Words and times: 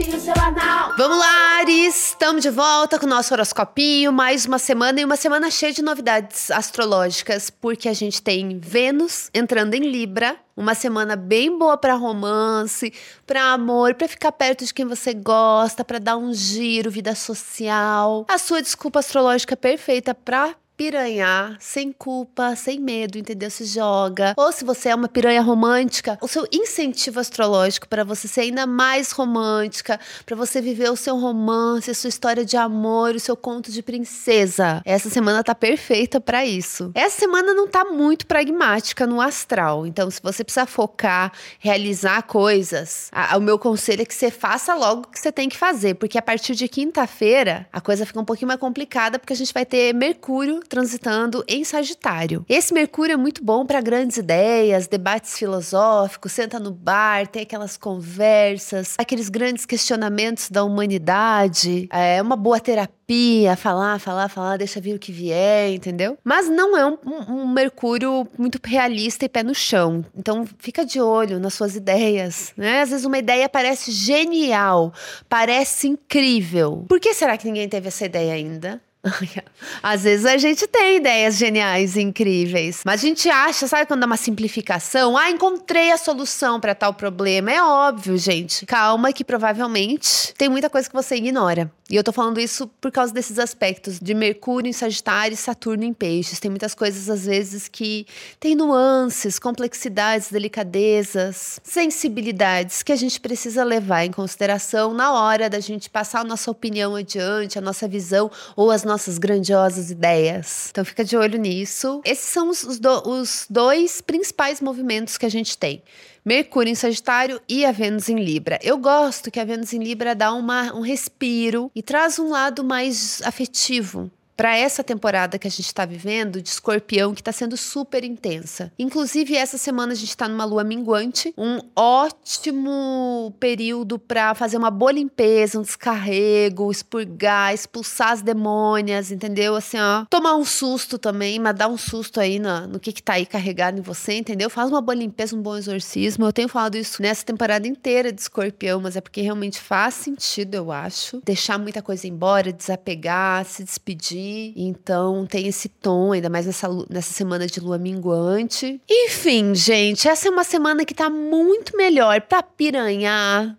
horoscopinho. 0.00 0.96
Vamos 0.96 1.18
lá, 1.18 1.58
Ares! 1.58 2.08
Estamos 2.08 2.42
de 2.42 2.50
volta 2.50 2.98
com 2.98 3.06
o 3.06 3.08
nosso 3.08 3.34
horoscopinho. 3.34 4.12
Mais 4.12 4.46
uma 4.46 4.58
semana 4.58 5.00
e 5.00 5.04
uma 5.04 5.16
semana 5.16 5.50
cheia 5.50 5.72
de 5.72 5.82
novidades 5.82 6.50
astrológicas, 6.50 7.50
porque 7.50 7.88
a 7.88 7.92
gente 7.92 8.22
tem 8.22 8.58
Vênus 8.58 9.30
entrando 9.34 9.74
em 9.74 9.90
Libra. 9.90 10.36
Uma 10.56 10.74
semana 10.74 11.16
bem 11.16 11.56
boa 11.56 11.76
para 11.78 11.94
romance, 11.94 12.92
para 13.26 13.52
amor, 13.52 13.94
para 13.94 14.08
ficar 14.08 14.32
perto 14.32 14.64
de 14.64 14.74
quem 14.74 14.84
você 14.84 15.14
gosta, 15.14 15.84
para 15.84 15.98
dar 15.98 16.16
um 16.16 16.34
giro, 16.34 16.90
vida 16.90 17.14
social. 17.14 18.26
A 18.28 18.36
sua 18.36 18.60
desculpa 18.60 18.98
astrológica 18.98 19.56
perfeita 19.56 20.14
para 20.14 20.54
piranhar, 20.80 21.58
sem 21.60 21.92
culpa, 21.92 22.56
sem 22.56 22.80
medo, 22.80 23.18
entendeu? 23.18 23.50
Se 23.50 23.66
joga. 23.66 24.32
Ou 24.34 24.50
se 24.50 24.64
você 24.64 24.88
é 24.88 24.94
uma 24.94 25.08
piranha 25.08 25.42
romântica, 25.42 26.16
o 26.22 26.26
seu 26.26 26.46
incentivo 26.50 27.20
astrológico 27.20 27.86
para 27.86 28.02
você 28.02 28.26
ser 28.26 28.40
ainda 28.40 28.66
mais 28.66 29.12
romântica, 29.12 30.00
para 30.24 30.34
você 30.34 30.58
viver 30.58 30.90
o 30.90 30.96
seu 30.96 31.18
romance, 31.18 31.90
a 31.90 31.94
sua 31.94 32.08
história 32.08 32.46
de 32.46 32.56
amor, 32.56 33.14
o 33.14 33.20
seu 33.20 33.36
conto 33.36 33.70
de 33.70 33.82
princesa. 33.82 34.80
Essa 34.86 35.10
semana 35.10 35.44
tá 35.44 35.54
perfeita 35.54 36.18
para 36.18 36.46
isso. 36.46 36.90
Essa 36.94 37.20
semana 37.20 37.52
não 37.52 37.68
tá 37.68 37.84
muito 37.84 38.26
pragmática 38.26 39.06
no 39.06 39.20
astral. 39.20 39.86
Então, 39.86 40.10
se 40.10 40.22
você 40.22 40.42
precisa 40.42 40.64
focar, 40.64 41.30
realizar 41.58 42.22
coisas, 42.22 43.10
a, 43.12 43.36
o 43.36 43.40
meu 43.42 43.58
conselho 43.58 44.00
é 44.00 44.06
que 44.06 44.14
você 44.14 44.30
faça 44.30 44.74
logo 44.74 45.02
o 45.02 45.08
que 45.08 45.20
você 45.20 45.30
tem 45.30 45.46
que 45.46 45.58
fazer, 45.58 45.96
porque 45.96 46.16
a 46.16 46.22
partir 46.22 46.54
de 46.54 46.66
quinta-feira 46.68 47.68
a 47.70 47.82
coisa 47.82 48.06
fica 48.06 48.18
um 48.18 48.24
pouquinho 48.24 48.48
mais 48.48 48.58
complicada, 48.58 49.18
porque 49.18 49.34
a 49.34 49.36
gente 49.36 49.52
vai 49.52 49.66
ter 49.66 49.92
Mercúrio 49.92 50.62
transitando 50.70 51.44
em 51.48 51.64
Sagitário. 51.64 52.46
Esse 52.48 52.72
Mercúrio 52.72 53.14
é 53.14 53.16
muito 53.16 53.44
bom 53.44 53.66
para 53.66 53.80
grandes 53.80 54.16
ideias, 54.16 54.86
debates 54.86 55.36
filosóficos, 55.36 56.30
senta 56.30 56.60
no 56.60 56.70
bar, 56.70 57.26
tem 57.26 57.42
aquelas 57.42 57.76
conversas, 57.76 58.94
aqueles 58.96 59.28
grandes 59.28 59.66
questionamentos 59.66 60.48
da 60.48 60.62
humanidade. 60.62 61.88
É 61.92 62.22
uma 62.22 62.36
boa 62.36 62.60
terapia, 62.60 63.56
falar, 63.56 63.98
falar, 63.98 64.28
falar, 64.28 64.58
deixa 64.58 64.80
vir 64.80 64.94
o 64.94 64.98
que 64.98 65.10
vier, 65.10 65.72
entendeu? 65.72 66.16
Mas 66.22 66.48
não 66.48 66.76
é 66.76 66.86
um, 66.86 66.98
um, 67.04 67.48
Mercúrio 67.48 68.28
muito 68.38 68.60
realista 68.64 69.24
e 69.24 69.28
pé 69.28 69.42
no 69.42 69.54
chão. 69.54 70.04
Então 70.16 70.46
fica 70.58 70.84
de 70.84 71.00
olho 71.00 71.40
nas 71.40 71.54
suas 71.54 71.74
ideias, 71.74 72.52
né? 72.56 72.82
Às 72.82 72.90
vezes 72.90 73.04
uma 73.04 73.18
ideia 73.18 73.48
parece 73.48 73.90
genial, 73.90 74.94
parece 75.28 75.88
incrível. 75.88 76.84
Por 76.88 77.00
que 77.00 77.12
será 77.12 77.36
que 77.36 77.46
ninguém 77.46 77.68
teve 77.68 77.88
essa 77.88 78.06
ideia 78.06 78.34
ainda? 78.34 78.80
Às 79.82 80.02
vezes 80.02 80.26
a 80.26 80.36
gente 80.36 80.66
tem 80.66 80.96
ideias 80.96 81.36
geniais, 81.36 81.96
incríveis, 81.96 82.82
mas 82.84 83.02
a 83.02 83.06
gente 83.06 83.28
acha, 83.28 83.66
sabe 83.66 83.86
quando 83.86 84.00
dá 84.00 84.06
uma 84.06 84.16
simplificação? 84.16 85.16
Ah, 85.16 85.30
encontrei 85.30 85.90
a 85.90 85.96
solução 85.96 86.60
para 86.60 86.74
tal 86.74 86.92
problema. 86.94 87.50
É 87.50 87.62
óbvio, 87.62 88.16
gente. 88.18 88.66
Calma, 88.66 89.12
que 89.12 89.24
provavelmente 89.24 90.34
tem 90.36 90.48
muita 90.48 90.68
coisa 90.68 90.88
que 90.88 90.94
você 90.94 91.16
ignora. 91.16 91.70
E 91.90 91.96
eu 91.96 92.04
tô 92.04 92.12
falando 92.12 92.38
isso 92.38 92.68
por 92.80 92.92
causa 92.92 93.12
desses 93.12 93.36
aspectos 93.36 93.98
de 93.98 94.14
Mercúrio 94.14 94.70
em 94.70 94.72
Sagitário 94.72 95.34
e 95.34 95.36
Saturno 95.36 95.82
em 95.82 95.92
Peixes. 95.92 96.38
Tem 96.38 96.48
muitas 96.48 96.72
coisas, 96.72 97.10
às 97.10 97.26
vezes, 97.26 97.66
que 97.66 98.06
tem 98.38 98.54
nuances, 98.54 99.40
complexidades, 99.40 100.30
delicadezas, 100.30 101.60
sensibilidades 101.64 102.84
que 102.84 102.92
a 102.92 102.96
gente 102.96 103.18
precisa 103.18 103.64
levar 103.64 104.04
em 104.04 104.12
consideração 104.12 104.94
na 104.94 105.12
hora 105.12 105.50
da 105.50 105.58
gente 105.58 105.90
passar 105.90 106.20
a 106.20 106.24
nossa 106.24 106.48
opinião 106.48 106.94
adiante, 106.94 107.58
a 107.58 107.60
nossa 107.60 107.88
visão 107.88 108.30
ou 108.54 108.70
as 108.70 108.84
nossas 108.84 109.18
grandiosas 109.18 109.90
ideias. 109.90 110.68
Então 110.70 110.84
fica 110.84 111.04
de 111.04 111.16
olho 111.16 111.40
nisso. 111.40 112.00
Esses 112.04 112.26
são 112.26 112.50
os, 112.50 112.78
do, 112.78 113.08
os 113.08 113.46
dois 113.50 114.00
principais 114.00 114.60
movimentos 114.60 115.18
que 115.18 115.26
a 115.26 115.30
gente 115.30 115.58
tem. 115.58 115.82
Mercúrio 116.24 116.70
em 116.70 116.74
Sagitário 116.74 117.40
e 117.48 117.64
a 117.64 117.72
Vênus 117.72 118.08
em 118.08 118.16
Libra. 118.16 118.58
Eu 118.62 118.78
gosto 118.78 119.30
que 119.30 119.40
a 119.40 119.44
Vênus 119.44 119.72
em 119.72 119.82
Libra 119.82 120.14
dá 120.14 120.32
uma, 120.32 120.74
um 120.74 120.80
respiro 120.80 121.70
e 121.74 121.82
traz 121.82 122.18
um 122.18 122.28
lado 122.28 122.62
mais 122.62 123.22
afetivo 123.22 124.10
para 124.40 124.56
essa 124.56 124.82
temporada 124.82 125.38
que 125.38 125.46
a 125.46 125.50
gente 125.50 125.66
está 125.66 125.84
vivendo 125.84 126.40
de 126.40 126.48
escorpião, 126.48 127.12
que 127.12 127.20
está 127.20 127.30
sendo 127.30 127.58
super 127.58 128.02
intensa. 128.02 128.72
Inclusive, 128.78 129.36
essa 129.36 129.58
semana 129.58 129.92
a 129.92 129.94
gente 129.94 130.08
está 130.08 130.26
numa 130.26 130.46
lua 130.46 130.64
minguante, 130.64 131.34
um 131.36 131.58
ótimo 131.76 133.34
período 133.38 133.98
para 133.98 134.34
fazer 134.34 134.56
uma 134.56 134.70
boa 134.70 134.92
limpeza, 134.92 135.58
um 135.58 135.62
descarrego, 135.62 136.70
expurgar, 136.70 137.52
expulsar 137.52 138.12
as 138.12 138.22
demônias, 138.22 139.12
entendeu? 139.12 139.54
Assim, 139.56 139.76
ó. 139.78 140.06
Tomar 140.08 140.34
um 140.36 140.44
susto 140.46 140.96
também, 140.98 141.38
mas 141.38 141.54
dar 141.54 141.68
um 141.68 141.76
susto 141.76 142.18
aí 142.18 142.38
no, 142.38 142.66
no 142.66 142.80
que, 142.80 142.94
que 142.94 143.02
tá 143.02 143.14
aí 143.14 143.26
carregado 143.26 143.78
em 143.78 143.82
você, 143.82 144.14
entendeu? 144.14 144.48
Faz 144.48 144.70
uma 144.70 144.80
boa 144.80 144.96
limpeza, 144.96 145.36
um 145.36 145.42
bom 145.42 145.58
exorcismo. 145.58 146.24
Eu 146.24 146.32
tenho 146.32 146.48
falado 146.48 146.78
isso 146.78 147.02
nessa 147.02 147.26
temporada 147.26 147.68
inteira 147.68 148.10
de 148.10 148.22
escorpião, 148.22 148.80
mas 148.80 148.96
é 148.96 149.02
porque 149.02 149.20
realmente 149.20 149.60
faz 149.60 149.92
sentido, 149.92 150.54
eu 150.54 150.72
acho. 150.72 151.20
Deixar 151.26 151.58
muita 151.58 151.82
coisa 151.82 152.08
embora, 152.08 152.50
desapegar, 152.50 153.44
se 153.44 153.62
despedir 153.62 154.29
então 154.56 155.26
tem 155.26 155.46
esse 155.46 155.68
tom, 155.68 156.12
ainda 156.12 156.28
mais 156.28 156.46
nessa, 156.46 156.68
nessa 156.88 157.12
semana 157.12 157.46
de 157.46 157.60
lua 157.60 157.78
minguante. 157.78 158.80
Enfim, 158.88 159.54
gente, 159.54 160.08
essa 160.08 160.28
é 160.28 160.30
uma 160.30 160.44
semana 160.44 160.84
que 160.84 160.94
tá 160.94 161.08
muito 161.10 161.76
melhor 161.76 162.20
pra 162.22 162.42
piranhar, 162.42 163.56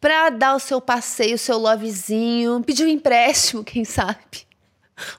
pra 0.00 0.30
dar 0.30 0.54
o 0.54 0.60
seu 0.60 0.80
passeio, 0.80 1.34
o 1.34 1.38
seu 1.38 1.58
lovezinho, 1.58 2.62
pedir 2.64 2.84
um 2.84 2.88
empréstimo, 2.88 3.62
quem 3.64 3.84
sabe 3.84 4.44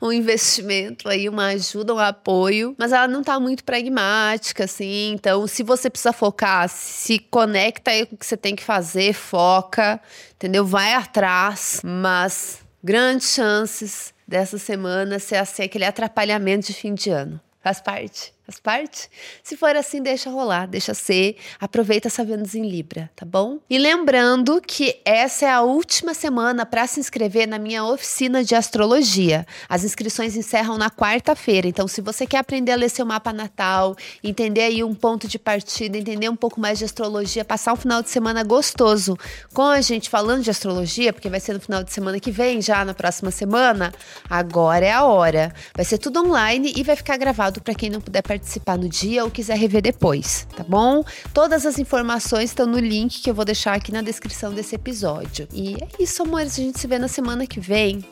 um 0.01 0.11
investimento 0.11 1.09
aí, 1.09 1.27
uma 1.27 1.47
ajuda, 1.47 1.93
um 1.93 1.99
apoio, 1.99 2.75
mas 2.77 2.91
ela 2.91 3.07
não 3.07 3.23
tá 3.23 3.39
muito 3.39 3.63
pragmática, 3.63 4.63
assim. 4.63 5.11
Então, 5.13 5.45
se 5.47 5.63
você 5.63 5.89
precisa 5.89 6.13
focar, 6.13 6.69
se 6.69 7.19
conecta 7.19 7.91
aí 7.91 8.05
com 8.05 8.15
o 8.15 8.17
que 8.17 8.25
você 8.25 8.37
tem 8.37 8.55
que 8.55 8.63
fazer, 8.63 9.13
foca, 9.13 9.99
entendeu? 10.35 10.65
Vai 10.65 10.93
atrás, 10.93 11.81
mas 11.83 12.59
grandes 12.83 13.33
chances 13.33 14.13
dessa 14.27 14.57
semana 14.57 15.19
ser 15.19 15.37
assim, 15.37 15.63
aquele 15.63 15.85
atrapalhamento 15.85 16.67
de 16.67 16.73
fim 16.73 16.93
de 16.93 17.09
ano. 17.09 17.39
Faz 17.61 17.81
parte. 17.81 18.34
Faz 18.45 18.59
parte? 18.59 19.09
Se 19.41 19.57
for 19.57 19.75
assim, 19.75 20.03
deixa 20.03 20.29
rolar, 20.29 20.67
deixa 20.67 20.93
ser. 20.93 21.35
Aproveita 21.59 22.09
essa 22.09 22.23
Vênus 22.23 22.53
em 22.53 22.69
Libra, 22.69 23.09
tá 23.15 23.25
bom? 23.25 23.57
E 23.67 23.79
lembrando 23.79 24.61
que 24.61 25.01
essa 25.03 25.45
é 25.45 25.49
a 25.49 25.61
última 25.61 26.13
semana 26.13 26.63
para 26.63 26.85
se 26.85 26.99
inscrever 26.99 27.47
na 27.47 27.57
minha 27.57 27.83
oficina 27.83 28.43
de 28.43 28.53
astrologia. 28.53 29.47
As 29.67 29.83
inscrições 29.83 30.35
encerram 30.35 30.77
na 30.77 30.91
quarta-feira. 30.91 31.67
Então, 31.67 31.87
se 31.87 32.01
você 32.01 32.27
quer 32.27 32.37
aprender 32.37 32.71
a 32.71 32.75
ler 32.75 32.89
seu 32.89 33.03
mapa 33.03 33.33
natal, 33.33 33.95
entender 34.23 34.61
aí 34.61 34.83
um 34.83 34.93
ponto 34.93 35.27
de 35.27 35.39
partida, 35.39 35.97
entender 35.97 36.29
um 36.29 36.35
pouco 36.35 36.59
mais 36.59 36.77
de 36.77 36.85
astrologia, 36.85 37.43
passar 37.43 37.73
um 37.73 37.77
final 37.77 38.03
de 38.03 38.11
semana 38.11 38.43
gostoso 38.43 39.17
com 39.55 39.63
a 39.63 39.81
gente 39.81 40.07
falando 40.07 40.43
de 40.43 40.51
astrologia, 40.51 41.11
porque 41.11 41.29
vai 41.29 41.39
ser 41.39 41.53
no 41.53 41.59
final 41.59 41.83
de 41.83 41.91
semana 41.91 42.19
que 42.19 42.29
vem, 42.29 42.61
já 42.61 42.85
na 42.85 42.93
próxima 42.93 43.31
semana, 43.31 43.91
agora 44.29 44.85
é 44.85 44.91
a 44.91 45.03
hora. 45.03 45.51
Vai 45.75 45.83
ser 45.83 45.97
tudo 45.97 46.23
online 46.23 46.73
e 46.75 46.83
vai 46.83 46.95
ficar 46.95 47.17
gravado 47.17 47.59
para 47.59 47.73
quem 47.73 47.89
não 47.89 47.99
puder 47.99 48.21
participar 48.21 48.34
participar 48.35 48.77
no 48.77 48.89
dia 48.89 49.23
ou 49.23 49.31
quiser 49.31 49.57
rever 49.57 49.81
depois, 49.81 50.47
tá 50.55 50.63
bom? 50.63 51.03
Todas 51.33 51.65
as 51.65 51.79
informações 51.79 52.49
estão 52.51 52.65
no 52.65 52.79
link 52.79 53.21
que 53.21 53.29
eu 53.29 53.33
vou 53.33 53.45
deixar 53.45 53.73
aqui 53.73 53.91
na 53.91 54.01
descrição 54.01 54.53
desse 54.53 54.75
episódio. 54.75 55.47
E 55.53 55.75
é 55.75 55.87
isso, 56.03 56.23
amores. 56.23 56.53
A 56.59 56.61
gente 56.61 56.79
se 56.79 56.87
vê 56.87 56.99
na 56.99 57.07
semana 57.07 57.47
que 57.47 57.59
vem. 57.59 58.03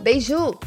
Beijo! 0.00 0.58